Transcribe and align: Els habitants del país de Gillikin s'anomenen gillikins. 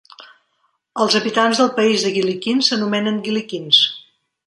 Els 1.03 1.17
habitants 1.19 1.61
del 1.63 1.71
país 1.77 2.07
de 2.07 2.13
Gillikin 2.17 2.67
s'anomenen 2.71 3.25
gillikins. 3.29 3.89